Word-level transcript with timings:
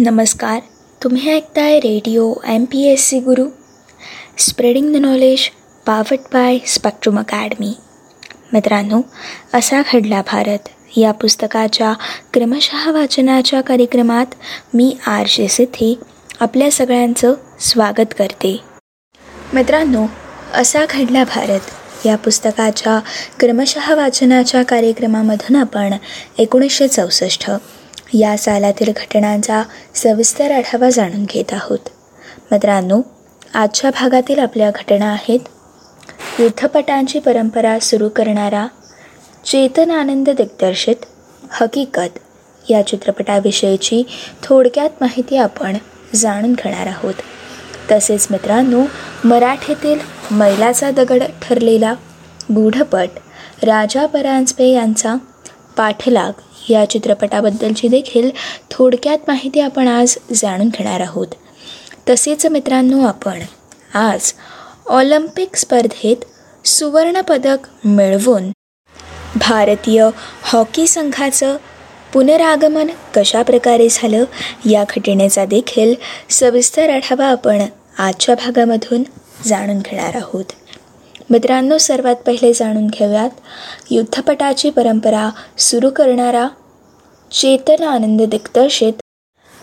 नमस्कार. 0.00 0.60
तुम्ही 1.04 1.34
ऐकताय 1.34 1.78
radio 1.78 2.34
M 2.46 2.64
P 2.64 2.82
S 2.92 3.08
C 3.08 3.18
Guru. 3.20 3.48
Spreading 4.38 4.92
the 4.92 4.96
knowledge 4.96 5.38
powered 5.86 6.18
by 6.32 6.58
Spectrum 6.66 7.18
Academy 7.18 7.72
मित्रांनो 8.52 9.00
असा 9.54 9.82
घडला 9.92 10.22
भारत. 10.22 10.58
या 10.96 11.12
पुस्तकाच्या 11.12 11.92
क्रमशः 12.34 12.90
वाचनाच्या 12.90 13.60
कार्यक्रमात 13.60 14.26
मी 14.74 14.96
आर 15.06 15.26
जे 15.28 15.48
सिद्धी 15.48 15.98
आपल्या 16.40 16.70
सगळ्यांचं 16.70 17.34
स्वागत 17.60 18.14
करते. 18.18 18.60
मित्रांनो 19.54 20.06
असा 20.54 20.84
घडला 20.90 21.24
भारत. 21.24 21.60
या 22.06 22.16
पुस्तकाच्या 22.16 22.98
क्रमशः 23.40 23.94
वाचनाच्या 23.94 24.62
कार्यक्रमामधून 24.62 25.56
आपण 25.56 25.94
एकोणीसशे 26.38 26.88
चौसष्ट 26.88 27.50
या 28.14 28.36
सालातील 28.36 28.92
घटनांचा 28.96 29.62
सविस्तर 29.94 30.50
आढावा 30.50 30.90
जाणून 30.90 31.24
घेत 31.24 31.52
आहोत. 31.52 31.88
मित्रांनो 32.50 33.00
आजच्या 33.54 33.90
भागातील 33.90 34.38
आपल्या 34.38 34.70
घटना 34.70 35.12
आहेत. 35.12 35.40
युद्धपटांची 36.38 37.18
परंपरा 37.18 37.78
सुरू 37.78 38.08
करणारा 38.08 38.66
चेतन 39.46 39.90
आनंद 39.90 40.30
दिग्दर्शित 40.30 41.04
हकीकत 41.50 42.18
या 42.70 42.86
चित्रपटाविषयीची 42.86 44.02
थोडक्यात 44.42 44.90
माहिती 45.00 45.36
आपण 45.36 45.76
जाणून 46.14 46.52
घेणार 46.52 46.86
आहोत. 46.86 47.14
तसेच 47.92 48.26
मित्रांनो 48.30 48.84
मराठीतील 49.24 49.98
मैलाचा 50.30 50.90
दगड 50.90 51.22
ठरलेला 51.42 51.94
गूढपट 52.54 53.08
राजा 53.62 54.06
परांजपे 54.06 54.68
यांचा 54.68 55.14
पाठलाग 55.76 56.32
या 56.68 56.84
चित्रपटाबद्दलची 56.90 57.88
देखील 57.88 58.30
थोडक्यात 58.70 59.18
माहिती 59.28 59.60
आपण 59.60 59.88
आज 59.88 60.16
जाणून 60.34 60.68
घेणार 60.68 61.00
आहोत. 61.00 61.26
तसेच 62.08 62.46
मित्रांनो 62.46 63.06
आपण 63.06 63.42
आज 63.94 64.32
ऑलिम्पिक 64.86 65.56
स्पर्धेत 65.56 66.24
सुवर्णपदक 66.66 67.66
मिळवून 67.84 68.50
भारतीय 69.36 70.08
हॉकी 70.42 70.86
संघाचं 70.86 71.56
पुनरागमन 72.12 72.86
कशा 73.14 73.42
प्रकारे 73.42 73.88
झालं 73.90 74.24
या 74.70 74.84
घटनेचा 74.88 75.44
देखील 75.44 75.94
सविस्तर 76.30 76.90
आढावा 76.90 77.26
आपण 77.26 77.62
आजच्या 77.98 78.34
भागामधून 78.34 79.02
जाणून 79.44 79.78
घेणार 79.78 80.16
आहोत. 80.16 80.44
मित्रांनो 81.30 81.78
सर्वात 81.78 82.16
पहिले 82.16 82.52
जाणून 82.52 82.86
घेऊयात. 82.86 83.30
युद्धपटाची 83.90 84.70
परंपरा 84.70 85.30
सुरू 85.58 85.90
करणारा 85.90 86.48
चेतन 87.32 87.82
आनंद 87.84 88.22
दिग्दर्शित 88.22 88.92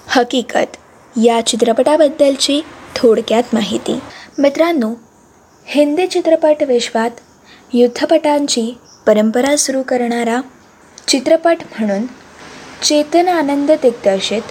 हकीकत. 0.07 0.77
या 1.23 1.41
चित्रपटाबद्दलची 1.45 2.61
थोडक्यात 2.95 3.44
माहिती. 3.53 3.99
मित्रांनो 4.39 4.94
हिंदी 5.66 6.07
चित्रपट 6.07 6.63
विश्वात 6.67 7.11
युद्धपटांची 7.73 8.72
परंपरा 9.07 9.55
सुरू 9.55 9.81
करणारा 9.81 10.41
चित्रपट 11.07 11.57
म्हणून 11.79 12.05
चेतन 12.83 13.27
आनंद 13.27 13.72
दिग्दर्शित 13.72 14.41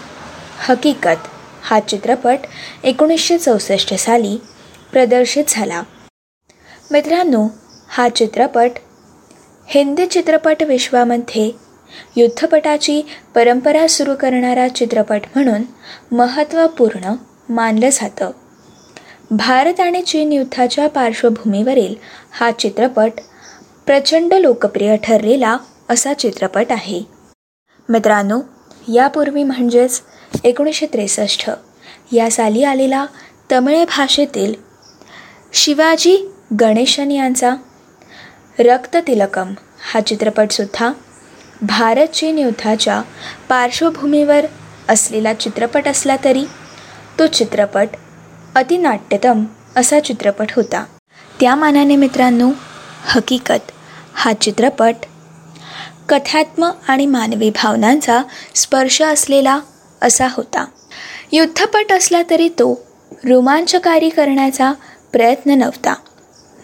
हकीकत 0.69 1.27
हा 1.63 1.81
चित्रपट 1.81 2.39
एकोणीसशे 2.85 3.39
चौसष्ट 3.39 3.95
साली 3.95 4.37
प्रदर्शित 4.93 5.45
झाला. 5.49 5.83
मित्रांनो 6.91 7.47
हा 7.89 8.09
चित्रपट 8.09 8.71
हिंदी 9.67 10.07
चित्रपट 10.07 10.63
विश्वामध्ये 10.63 11.51
युद्धपटाची 12.17 13.03
परंपरा 13.35 13.87
सुरू 13.87 14.15
करणारा 14.21 14.69
चित्रपट 14.69 15.21
म्हणून 15.35 15.63
महत्त्वपूर्ण 16.13 17.15
मानलं 17.49 17.89
जातं. 17.93 18.31
भारत 19.31 19.81
आणि 19.81 20.03
चीन 20.03 20.33
युद्धाच्या 20.33 20.89
पार्श्वभूमीवरील 20.89 21.95
हा 22.33 22.51
चित्रपट 22.51 23.13
प्रचंड 23.87 24.35
लोकप्रिय 24.35 24.97
ठरलेला 24.97 25.57
असा 25.89 26.15
चित्रपट 26.15 26.67
आहे. 26.71 27.03
मित्रांनो 27.89 28.41
यापूर्वी 28.95 29.45
म्हणजेच 29.45 30.01
एकोणीसशे 30.45 30.87
त्रेसष्ट 30.87 31.51
या 32.13 32.31
साली 32.31 32.65
आलेला 32.65 33.07
तमिळ 33.53 33.85
भाषेतील 33.85 34.55
शिवाजी 35.53 36.34
गणेशन 36.61 37.11
यांचा 37.11 37.55
रक्ततिलकम 38.59 39.53
हा 39.93 40.01
चित्रपटसुद्धा 40.01 40.93
भारत 41.63 42.07
चीन 42.07 42.39
युद्धाच्या 42.39 43.03
पार्श्वभूमीवर 43.49 44.47
असलेला 44.89 45.35
चित्रपट 45.35 45.89
असला 45.89 46.17
तरी 46.25 46.45
तो 47.19 47.27
चित्रपट 47.27 47.89
अतिनाट्यतम 48.55 49.45
असा 49.77 50.01
चित्रपट 50.01 50.53
होता. 50.57 50.85
त्या 51.41 51.55
मानाने 51.55 51.97
मित्रांनो 51.97 52.51
हकीकत 53.07 53.71
हा 54.15 54.33
चित्रपट 54.33 54.95
कथात्म 56.09 56.71
आणि 56.89 57.07
मानवी 57.07 57.51
भावनांचा 57.51 58.23
स्पर्श 58.55 59.03
असलेला 59.03 59.59
असा 60.03 60.29
होता. 60.31 60.65
युद्धपट 61.33 61.93
असला 61.93 62.23
तरी 62.31 62.49
तो 62.49 62.87
रोमांचकारी 63.25 64.09
करण्याचा 64.09 64.73
प्रयत्न 65.13 65.51
नव्हता. 65.51 65.95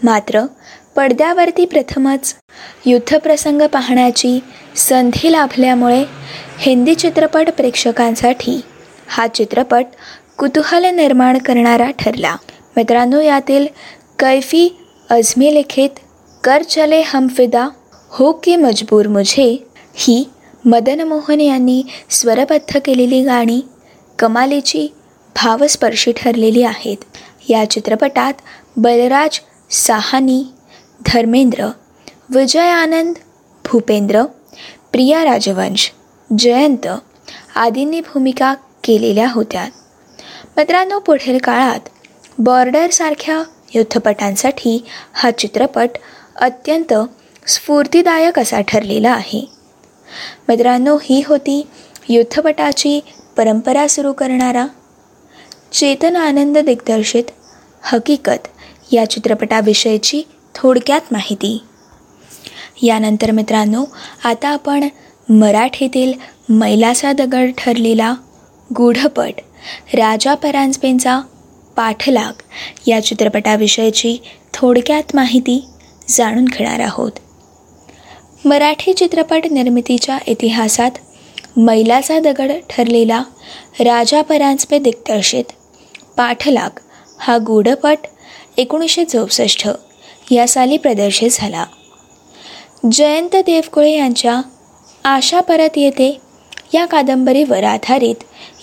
मात्र 0.03 0.44
पडद्यावरती 0.97 1.65
प्रथमच 1.65 2.34
युद्धप्रसंग 2.87 3.62
पाहण्याची 3.72 4.38
संधी 4.77 5.33
लाभल्यामुळे 5.33 6.05
हिंदी 6.59 6.94
चित्रपट 6.94 7.50
प्रेक्षकांसाठी 7.50 8.61
हा 9.09 9.27
चित्रपट 9.27 9.84
कुतूहल 10.38 10.84
निर्माण 10.94 11.38
करणारा 11.38 11.91
ठरला. 11.91 12.34
मित्रांनो 12.77 13.21
यातील 13.21 13.66
कैफी 14.19 14.69
अजमी 15.11 15.55
लिखित 15.55 15.99
कर 16.44 16.62
चले 16.62 17.03
हम 17.06 17.27
फिदा 17.28 17.69
हो 18.11 18.32
के 18.44 18.56
मजबूर 18.56 19.09
मुझे 19.09 19.49
ही 19.94 20.25
मदन 20.65 21.00
मोहन 21.00 21.41
यांनी 21.41 21.82
स्वरबद्ध 22.11 22.78
केलेली 22.78 23.22
गाणी 23.25 23.61
कमालीची 24.19 24.87
भावस्पर्शी 25.37 26.12
ठरलेली 26.17 26.62
आहेत. 26.62 26.97
या 27.49 27.65
चित्रपटात 27.71 28.34
बलराज 28.77 29.41
साहानी 29.70 30.44
धर्मेंद्र 31.06 31.69
विजय 32.31 32.69
आनंद 32.69 33.14
भूपेंद्र 33.64 34.22
प्रिया 34.92 35.25
राजवंश 35.25 35.92
जयंत 36.38 36.88
आदींनी 37.54 38.00
भूमिका 38.00 38.54
केलेल्या 38.84 39.31
होत्या. 39.31 39.64
मित्रांनो 40.56 40.98
पुढील 40.98 41.38
काळात 41.38 41.81
बॉर्डरसारख्या 42.38 43.42
युद्धपटांसाठी 43.75 44.84
हा 45.12 45.31
चित्रपट 45.31 45.88
अत्यंत 46.37 46.94
स्फूर्तिदायक 47.47 48.38
असा 48.38 48.60
ठरलेला 48.60 49.12
आहे. 49.12 49.48
मित्रांनो 50.48 50.98
ही 51.02 51.22
होती 51.26 51.66
युद्धपटाची 52.08 53.00
परंपरा 53.37 53.87
सुरू 53.87 54.12
करणारा 54.12 54.66
चेतन 55.72 56.16
आनंद 56.16 56.58
दिग्दर्शित 56.58 57.25
हकीकत. 57.82 58.48
या 58.92 59.10
चित्रपटाविषयीची 59.10 60.22
थोडक्यात 60.54 61.00
माहिती. 61.12 61.62
यानंतर 62.82 63.30
मित्रांनो 63.30 63.84
आता 64.24 64.48
आपण 64.48 64.88
मराठीतील 65.28 66.12
मैलाचा 66.48 67.12
दगड 67.12 67.50
ठरलेला 67.58 68.14
गूढपट 68.76 69.40
राजा 69.94 70.34
परांजपेंचा 70.34 71.20
पाठलाग 71.76 72.42
या 72.86 73.04
चित्रपटाविषयीची 73.04 74.16
थोडक्यात 74.54 75.14
माहिती 75.14 75.64
जाणून 76.08 76.44
घेणार 76.44 76.80
आहोत. 76.80 77.12
मराठी 78.44 78.92
चित्रपट 78.92 79.46
निर्मितीच्या 79.50 80.18
इतिहासात 80.26 80.90
मैलाचा 81.56 82.18
दगड 82.18 82.52
ठरलेला 82.70 83.22
राजा 83.80 84.22
परांजपे 84.22 84.78
दिग्दर्शित 84.78 85.44
पाठलाग 86.16 86.78
हा 87.19 87.38
गूढपट 87.38 87.98
एकोणीसशे 88.60 89.04
चौसष्ट 89.04 89.68
या 90.30 90.48
साली 90.48 90.76
प्रदर्शित 90.76 91.30
झाला. 91.32 91.66
जयंत 92.92 93.36
देवकुळे 93.36 93.92
यांच्या 93.92 94.40
आशा 95.04 95.40
परत 95.40 95.68
येते 95.76 96.20
या 96.74 96.86
कादंबरीवर 96.86 97.64
आधारित 97.64 98.14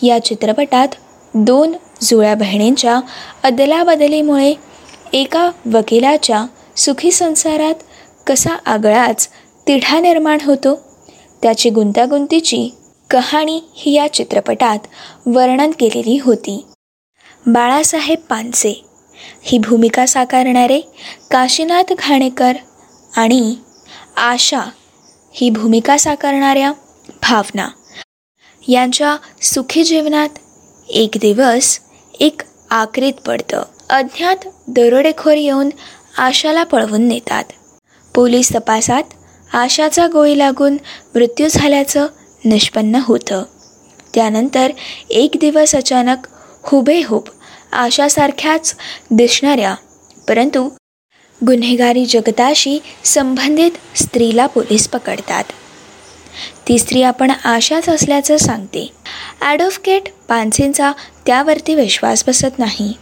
या 0.04 0.26
चित्रपटात 0.26 0.88
दोन 1.34 1.74
जुळ्या 2.02 2.36
बहिणींच्या 2.36 3.00
अदलाबदलीमुळे 3.44 4.54
एका 5.14 5.52
वकिलाच्या 5.74 6.46
सुखी 6.76 7.12
संसारात 7.12 7.76
कसा 8.28 8.56
आगळाच 8.66 9.30
तिढा 9.68 10.00
निर्माण 10.00 10.38
होतो 10.46 10.80
त्याची 11.42 11.70
गुंतागुंतीची 11.70 12.70
कहाणी 13.10 13.62
ही 13.76 13.92
या 13.92 14.14
चित्रपटात 14.14 14.80
वर्णन 15.26 15.72
केलेली 15.72 16.20
होती. 16.24 16.66
बाळासाहेब 17.48 18.20
पानसे 18.30 18.87
ही 19.42 19.58
भूमिका 19.58 20.06
साकारणारे 20.06 20.80
काशीनाथ 21.32 21.94
घाणेकर 22.00 22.54
आणि 23.18 23.56
आशा 24.18 24.60
ही 25.32 25.50
भूमिका 25.50 25.98
साकारणाऱ्या 25.98 26.74
भावना. 27.22 27.68
यांच्या 28.68 29.18
सुखी 29.42 29.84
जीवनात 29.84 30.30
एक 30.90 31.10
दिवस 31.22 31.80
एक 32.20 32.42
आकरीत 32.70 33.14
पडतं. 33.14 33.64
अज्ञात 33.90 34.36
दरोडेखोर 34.68 35.34
येऊन 35.34 35.70
आशाला 36.18 36.64
पळवून 36.64 37.08
नेतात. 37.08 37.44
पोलीस 38.16 38.56
तपासात 38.56 39.04
आशाचा 39.54 40.08
गोळी 40.08 40.38
लागून 40.38 40.74
मृत्यू 41.16 41.48
झाल्याचं 41.52 42.08
निष्पन्न 42.46 43.00
होतं. 43.04 43.44
त्यानंतर 44.14 44.72
एक 45.10 45.32
दिवस 45.40 45.76
अचानक 45.76 46.18
हुबेहूब 46.64 47.24
आशासारख्याच 47.72 48.76
दिसणाऱ्या 49.12 49.76
परंतु 50.28 50.70
गुन्हेगारी 51.48 52.06
जगताशी 52.06 52.80
संबंधित 53.04 53.72
स्त्रीला 53.96 54.48
पोलीस 54.48 54.88
पकडतात. 54.88 55.44
ती 56.68 56.80
स्त्री 56.80 57.04
आपण 57.04 57.32
आशाच 57.32 57.90
असल्याचं 57.90 58.38
सांगते. 58.38 58.94
ॲडव्होकेट 59.42 60.04
पानसेंचा 60.30 60.92
त्यावरती 61.26 61.76
विश्वास 61.76 62.24
बसत 62.28 62.60
नाही. 62.60 62.94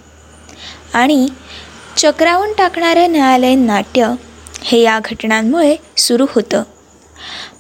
आणि 0.94 1.28
चक्रावून 1.98 2.54
टाकणारं 2.54 3.12
न्यायालयीन 3.12 3.66
नाट्य 3.66 4.14
हे 4.64 4.82
या 4.82 5.00
घटनांमुळे 5.00 5.76
सुरू 5.98 6.26
होतं. 6.30 6.64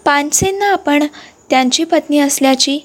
पानसेंना 0.05 0.71
आपण 0.71 1.03
त्यांची 1.49 1.83
पत्नी 1.83 2.19
असल्याची 2.19 2.79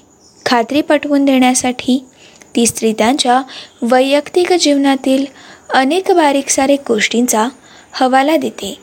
खात्री 0.45 0.81
पटवून 0.81 1.25
देण्यासाठी 1.25 2.05
ती 2.55 2.65
स्त्री 2.65 2.93
त्यांच्या 2.93 3.41
वैयक्तिक 3.81 4.53
जीवनातील 4.53 5.25
अनेक 5.73 6.11
बारीकसारीक 6.11 6.79
गोष्टींचा 6.87 7.47
हवाला 7.91 8.37
देते. 8.37 8.77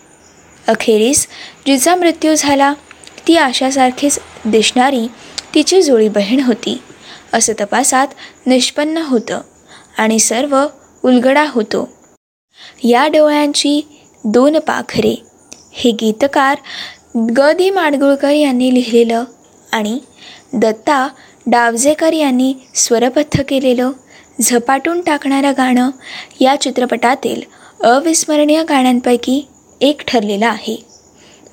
अखेरीस 0.69 1.27
जिचा 1.67 1.95
मृत्यू 1.97 2.35
झाला 2.39 2.73
ती 3.29 3.37
आशासारखीच 3.37 4.19
दिसणारी 4.45 5.07
तिची 5.55 5.83
जुळी 5.83 6.09
बहीण 6.09 6.41
होती. 6.41 6.81
असं 7.33 7.53
तपासात 7.61 8.09
निष्पन्न 8.47 8.97
होतं 8.97 9.41
आणि 9.99 10.19
सर्व 10.19 10.65
उलगडा 11.03 11.45
होतो. 11.49 11.89
या 12.85 13.07
डोळ्यांची 13.09 13.81
दोन 14.25 14.59
पाखरे 14.59 15.15
हे 15.73 15.91
गीतकार 15.91 16.57
ग. 17.37 17.51
दी 17.53 17.71
माडगुळकर 17.71 18.31
यांनी 18.31 18.75
लिहिलेलं 18.75 19.25
आणि 19.73 19.99
दत्ता 20.53 21.09
डावजेकर 21.51 22.13
यांनी 22.13 22.55
स्वरबद्ध 22.75 23.43
केलेलं 23.49 23.91
झपाटून 24.41 25.01
टाकणारं 25.01 25.53
गाणं 25.53 25.91
या 26.41 26.57
चित्रपटातील 26.61 27.43
अविस्मरणीय 27.85 28.63
गाण्यांपैकी 28.63 29.49
एक 29.81 30.03
ठरलेलं 30.09 30.47
आहे. 30.47 30.85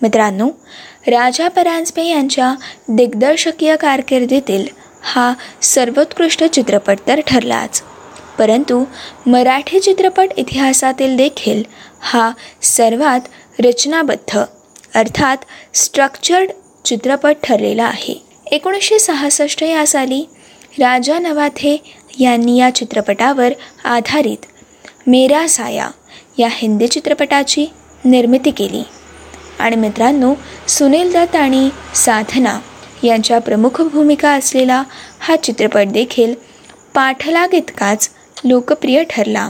मित्रांनो 0.01 0.49
राजा 1.07 1.47
परांजपे 1.47 2.03
यांच्या 2.03 2.55
दिग्दर्शकीय 2.87 3.75
कारकिर्दीतील 3.75 4.67
हा 5.03 5.33
सर्वोत्कृष्ट 5.61 6.43
चित्रपट 6.43 6.97
तर 7.07 7.19
ठरलाच. 7.19 7.83
परंतु 8.37 8.83
मराठी 9.25 9.79
चित्रपट 9.79 10.27
इतिहासातील 10.37 11.17
देखील 11.17 11.63
हा 12.01 12.31
सर्वात 12.61 13.19
रचनाबद्ध 13.59 14.39
अर्थात 14.95 15.37
स्ट्रक्चर्ड 15.73 16.51
चित्रपट 16.85 17.35
ठरलेला 17.43 17.83
आहे. 17.83 18.34
एकोणीसशे 18.51 18.99
सहासष्ट 18.99 19.63
या 19.63 19.87
साली 19.87 20.25
राजा 20.79 21.19
नवाथे 21.19 21.77
यांनी 22.19 22.57
या 22.57 22.69
चित्रपटावर 22.75 23.53
आधारित 23.85 24.45
मेरा 25.07 25.47
साया 25.47 25.89
या 26.37 26.47
हिंदी 26.51 26.87
चित्रपटाची 26.87 27.65
निर्मिती 28.05 28.51
केली. 28.51 28.83
आणि 29.59 29.75
मित्रांनो 29.75 30.33
सुनील 30.67 31.11
दत्त 31.13 31.35
आणि 31.35 31.69
साधना 31.95 32.59
यांच्या 33.03 33.39
प्रमुख 33.39 33.81
भूमिका 33.81 34.31
असलेला 34.31 34.83
हा 35.19 35.35
चित्रपट 35.35 35.87
देखील 35.87 36.33
पाठलाग 36.93 37.53
इतकाच 37.53 38.09
लोकप्रिय 38.43 39.03
ठरला. 39.03 39.49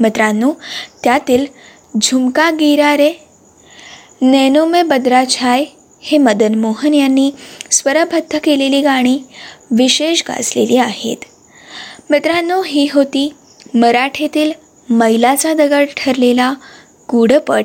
मित्रांनो 0.00 0.52
त्यातील 1.04 1.46
झुमका 2.02 2.50
गिरा 2.50 2.96
रे 2.96 3.12
नैनो 4.22 4.66
में 4.66 4.88
बदरा 4.88 5.24
छाय 5.24 5.64
हे 6.06 6.18
मदन 6.18 6.54
मोहन 6.54 6.94
यांनी 6.94 7.30
स्वरबद्ध 7.70 8.38
केलेली 8.44 8.80
गाणी 8.80 9.18
विशेष 9.70 10.22
गाजलेली 10.28 10.76
आहेत. 10.76 11.16
मित्रांनो 12.10 12.62
ही 12.62 12.88
होती 12.92 13.32
मराठीतील 13.74 14.52
मैलाचा 14.90 15.52
दगड 15.54 15.86
ठरलेला 15.96 16.54
गूढपट 17.12 17.64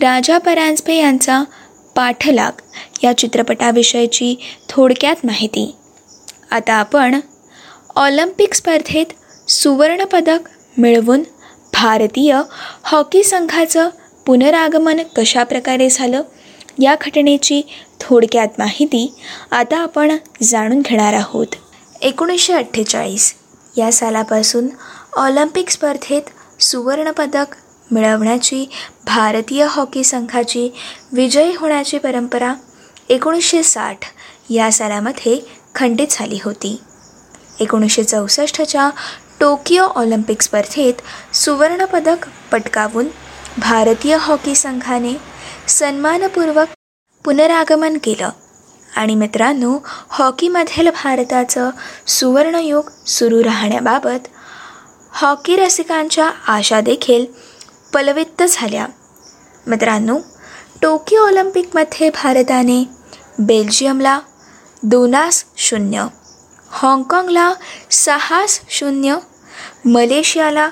राजा 0.00 0.38
परांजपे 0.38 0.96
यांचा 0.96 1.42
पाठलाग 1.96 2.60
या 3.04 3.18
चित्रपटाविषयीची 3.18 4.34
थोडक्यात 4.68 5.26
माहिती. 5.26 5.74
आता 6.50 6.72
आपण 6.72 7.20
ऑलिम्पिक 7.96 8.54
स्पर्धेत 8.54 9.06
सुवर्णपदक 9.50 10.38
मिळवून 10.78 11.22
भारतीय 11.72 12.40
हॉकी 12.84 13.24
संघाचं 13.24 13.88
पुनरागमन 14.26 15.00
कशाप्रकारे 15.16 15.88
झालं? 15.90 16.22
या 16.78 16.94
घटनेची 17.00 17.60
थोडक्यात 18.00 18.48
माहिती 18.58 19.14
आता 19.50 19.78
आपण 19.78 20.16
जाणून 20.42 20.80
घेणार 20.80 21.14
आहोत. 21.14 21.46
एकोणीसशे 22.00 22.52
अठ्ठेचाळीस 22.52 23.34
या 23.78 23.92
सालापासून 23.92 24.68
ऑलिम्पिक 25.16 25.70
स्पर्धेत 25.70 26.22
सुवर्णपदक 26.62 27.54
मिळवण्याची 27.90 28.64
भारतीय 29.06 29.66
हॉकी 29.70 30.04
संघाची 30.04 30.68
विजयी 31.12 31.54
होण्याची 31.56 31.98
परंपरा 31.98 32.54
एकोणीसशे 33.08 33.62
साठ 33.62 34.04
या 34.50 34.72
सालामध्ये 34.72 35.38
खंडित 35.74 36.06
झाली 36.10 36.38
होती. 36.44 36.80
एकोणीसशे 37.60 38.04
चौसष्टच्या 38.04 38.90
टोकियो 39.40 39.84
ऑलिम्पिक 39.84 40.42
स्पर्धेत 40.42 40.94
सुवर्णपदक 41.34 42.28
पटकावून 42.52 43.06
भारतीय 43.58 44.16
हॉकी 44.20 44.54
संघाने 44.54 45.12
सन्मानपूर्वक 45.68 46.68
पुनरागमन 47.24 47.96
केलं. 48.04 48.30
आणि 48.96 49.14
मित्रांनो 49.14 49.76
हॉकीमधील 50.10 50.88
भारताचं 50.90 51.70
सुवर्णयुग 52.06 52.90
सुरू 53.06 53.42
राहण्याबाबत 53.44 54.28
हॉकी 55.12 55.56
रसिकांच्या 55.56 56.30
आशा 56.48 56.80
देखील 56.80 57.24
पलवित्त 57.94 58.42
झाल्या. 58.48 58.86
मित्रांनो 59.66 60.18
टोकियो 60.82 61.26
ऑलिम्पिकमध्ये 61.26 62.10
भारताने 62.10 62.84
बेल्जियमला 63.38 64.18
दोनास 64.82 65.44
शून्य 65.56 66.06
हाँगकाँगला 66.70 67.52
सहास 67.90 68.60
शून्य 68.68 69.16
मलेशियाला 69.84 70.68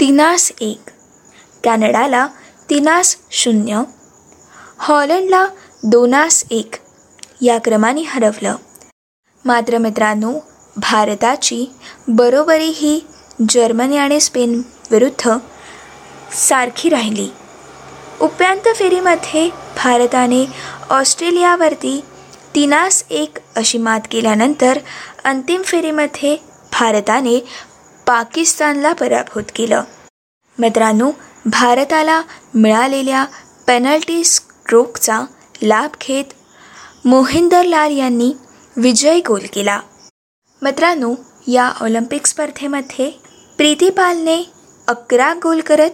तिनास 0.00 0.52
एक 0.60 0.90
कॅनडाला 1.64 2.26
तिनास 2.70 3.16
शून्य 3.30 3.82
हॉलंडला 4.84 5.46
दोनास 5.82 6.44
एक 6.50 6.74
या 7.40 7.58
क्रमाने 7.58 8.02
हरवलं. 8.02 8.56
मात्र 9.44 9.78
मित्रांनो 9.78 10.32
भारताची 10.76 11.74
बरोबरी 12.08 12.64
ही 12.64 13.06
जर्मनी 13.50 13.96
आणि 13.96 14.20
स्पेन 14.20 14.62
विरुद्ध 14.90 15.30
सारखी 16.32 16.88
राहिली. 16.88 17.28
उपांत 18.20 18.68
फेरीमध्ये 18.76 19.50
भारताने 19.76 20.46
ऑस्ट्रेलियावरती 20.90 22.00
तिनास 22.54 23.04
एक 23.10 23.38
अशी 23.56 23.78
मात 23.78 24.00
केल्यानंतर 24.10 24.78
अंतिम 25.24 25.62
फेरीमध्ये 25.62 26.36
भारताने 26.72 27.38
पाकिस्तानला 28.06 28.92
पराभूत 28.92 29.44
केलं. 29.54 29.82
मित्रांनो 30.58 31.10
भारताला 31.46 32.22
मिळालेल्या 32.54 33.24
पेनल्टी 33.66 34.22
रोगचा 34.70 35.20
लाभ 35.62 35.90
घेत 36.00 36.24
मोहिंदर 37.04 37.62
लाल 37.62 37.96
यांनी 37.96 38.32
विजय 38.76 39.20
गोल 39.26 39.40
केला. 39.52 39.80
मित्रांनो 40.62 41.14
या 41.48 41.72
ऑलिम्पिक 41.80 42.26
स्पर्धेमध्ये 42.26 43.10
प्रीतीपालने 43.56 44.52
अकरा 44.88 45.32
गोल 45.34 45.60
करत 45.60 45.90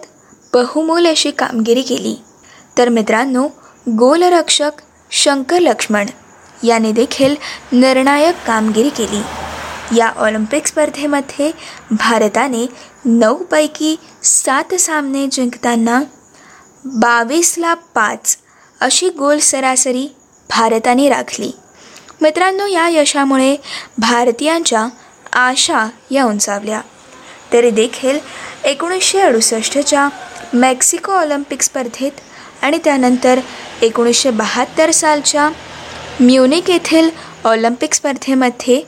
बहुमोल 0.54 1.06
अशी 1.06 1.30
कामगिरी 1.30 1.82
केली. 1.82 2.16
तर 2.78 2.88
मित्रांनो 2.88 3.48
गोलरक्षक 3.88 4.70
शंकर 5.10 5.58
लक्ष्मण 5.58 6.06
याने 6.62 6.92
देखील 6.92 7.34
निर्णायक 7.72 8.34
कामगिरी 8.46 8.88
केली. 8.88 9.22
या 9.96 10.08
ऑलिम्पिक 10.16 10.66
स्पर्धेमध्ये 10.66 11.52
भारताने 11.90 12.66
नऊपैकी 13.04 13.96
सात 14.22 14.74
सामने 14.74 15.26
जिंकताना 15.26 16.02
बावीसला 16.84 17.74
पाच 17.74 18.36
अशी 18.80 19.08
गोल 19.08 19.38
सरासरी 19.38 20.08
भारताने 20.50 21.08
राखली. 21.08 21.50
मित्रांनो 22.20 22.66
या 22.66 22.88
यशामुळे 22.88 23.56
भारतीयांच्या 23.98 24.86
आशा 25.32 25.88
या 26.10 26.24
उंचावल्या. 26.24 26.80
तरी 27.52 27.70
देखील 27.70 28.18
एकोणीसशे 28.64 29.20
अडुसष्टच्या 29.20 30.08
मेक्सिको 30.54 31.12
ऑलिम्पिक 31.12 31.62
स्पर्धेत 31.62 32.12
आणि 32.62 32.78
त्यानंतर 32.84 33.40
एकोणीसशे 33.82 34.30
बहात्तर 34.30 34.90
सालच्या 34.90 35.50
म्युनिक 36.20 36.70
येथील 36.70 37.10
ऑलिम्पिक 37.44 37.94
स्पर्धेमध्ये 37.94 38.82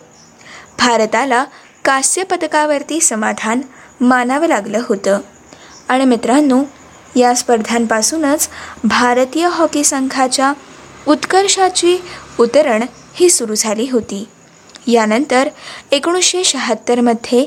भारताला 0.78 1.44
कांस्य 1.84 2.22
पदकावरती 2.22 3.00
समाधान 3.00 3.60
मानावं 4.00 4.46
लागलं 4.46 4.80
होतं. 4.88 5.20
आणि 5.88 6.04
मित्रांनो 6.04 6.62
या 7.16 7.34
स्पर्धांपासूनच 7.34 8.48
भारतीय 8.84 9.48
हॉकी 9.48 9.84
संघाच्या 9.84 10.52
उत्कर्षाची 11.06 11.96
उतरण 12.38 12.82
ही 13.14 13.30
सुरू 13.30 13.54
झाली 13.54 13.88
होती. 13.90 14.26
यानंतर 14.86 15.48
एकोणीसशे 15.92 16.44
शहात्तरमध्ये 16.44 17.46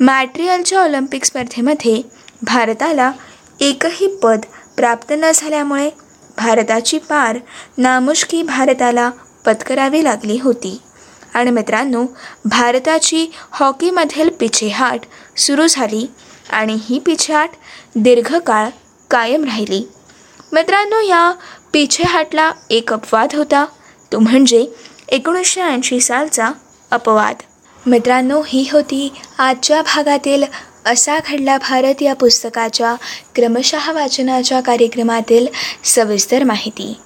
मॅट्रियलच्या 0.00 0.80
ऑलिम्पिक 0.80 1.24
स्पर्धेमध्ये 1.24 2.00
भारताला 2.42 3.10
एकही 3.60 4.06
पद 4.22 4.40
प्राप्त 4.76 5.12
न 5.18 5.30
झाल्यामुळे 5.34 5.90
भारताची 6.38 6.98
पार 6.98 7.38
नामुष्की 7.78 8.42
भारताला 8.42 9.10
पत्करावी 9.46 10.04
लागली 10.04 10.38
होती. 10.38 10.80
आणि 11.34 11.50
मित्रांनो 11.50 12.04
भारताची 12.44 13.26
हॉकीमधील 13.50 14.28
पिछेहाट 14.40 15.00
सुरू 15.36 15.66
झाली 15.66 16.06
आणि 16.50 16.78
ही 16.88 16.98
पिछेहाट 16.98 17.50
दीर्घकाळ 17.96 18.68
कायम 19.10 19.44
राहिली. 19.44 19.88
मित्रांनो 20.52 21.00
या 21.00 21.32
पिछेहाटला 21.72 22.52
एक 22.70 22.92
अपवाद 22.92 23.34
होता. 23.34 23.64
तो 24.12 24.18
म्हणजे 24.18 24.66
एकोणीसशे 25.08 25.60
ऐंशी 25.60 26.00
सालचा 26.00 26.50
अपवाद. 26.90 27.36
मित्रांनो 27.86 28.42
ही 28.48 28.68
होती 28.72 29.12
आजच्या 29.38 29.82
भागातील 29.82 30.44
असा 30.86 31.18
घडला 31.18 31.58
भारत 31.58 32.02
या 32.02 32.14
पुस्तकाच्या 32.14 32.94
क्रमशः 33.34 33.92
वाचनाच्या 33.92 34.60
कार्यक्रमातील 34.60 35.46
सविस्तर 35.84 36.44
माहिती. 36.44 36.96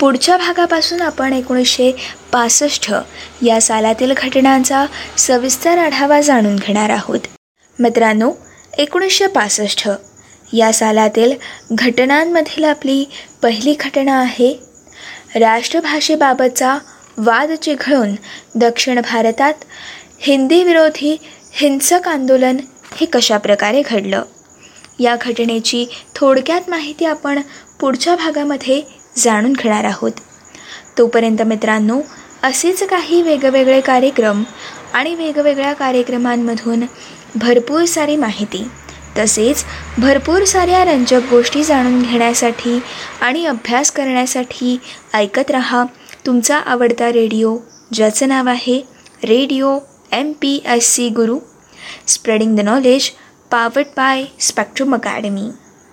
पुढच्या 0.00 0.36
भागापासून 0.36 1.02
आपण 1.02 1.32
एकोणीसशे 1.32 1.92
पासष्ट 2.32 2.92
या 3.42 3.60
सालातील 3.60 4.12
घटनांचा 4.16 4.86
सविस्तर 5.18 5.78
आढावा 5.78 6.20
जाणून 6.20 6.56
घेणार 6.56 6.90
आहोत. 6.90 7.20
मित्रांनो 7.78 8.32
एकोणीसशे 8.78 9.26
पासष्ट 9.26 9.88
या 10.52 10.72
सालातील 10.72 11.32
घटनांमधील 11.72 12.64
आपली 12.64 13.04
पहिली 13.42 13.74
घटना 13.80 14.20
आहे. 14.20 14.52
राष्ट्रभाषेबाबतचा 15.34 16.78
वाद 17.18 17.52
चिघळून 17.52 18.14
दक्षिण 18.54 19.00
भारतात 19.00 19.54
हिंदीविरोधी 20.18 21.16
हिंसक 21.52 22.08
आंदोलन 22.08 22.56
हे 22.96 23.06
कशाप्रकारे 23.06 23.82
घडलं? 23.90 24.22
या 24.98 25.16
घटनेची 25.22 25.86
थोडक्यात 26.14 26.70
माहिती 26.70 27.04
आपण 27.04 27.40
पुढच्या 27.80 28.16
भागामध्ये 28.16 28.82
जाणून 29.16 29.52
घेणार 29.52 29.84
आहोत. 29.84 30.12
तोपर्यंत 30.98 31.42
मित्रांनो 31.42 32.00
असेच 32.42 32.82
काही 32.82 33.22
वेगवेगळे 33.22 33.80
कार्यक्रम 33.80 34.42
आणि 34.92 35.14
वेगवेगळ्या 35.14 35.72
कार्यक्रमांमधून 35.72 36.84
भरपूर 37.34 37.84
सारी 37.84 38.16
माहिती 38.16 38.68
तसेच 39.18 39.64
भरपूर 39.98 40.44
साऱ्या 40.44 40.84
रंजक 40.84 41.20
गोष्टी 41.30 41.64
जाणून 41.64 42.02
घेण्यासाठी 42.02 42.78
आणि 43.20 43.46
अभ्यास 43.46 43.90
करण्यासाठी 43.90 44.78
ऐकत 45.14 45.50
रहा. 45.50 45.84
तुमचा 46.26 46.58
आवडता 46.58 47.12
रेडिओ 47.12 47.56
ज्याचं 47.92 48.28
नाव 48.28 48.48
आहे 48.48 48.80
radio 49.24 49.78
M 50.12 50.32
P 50.40 50.62
S 50.66 50.92
C 50.92 51.08
Guru. 51.08 51.38
Spreading 52.06 52.56
the 52.56 52.60
knowledge 52.60 53.10
powered 53.50 53.86
by 53.86 54.24
Spectrum 54.40 54.94
Academy 54.94 55.48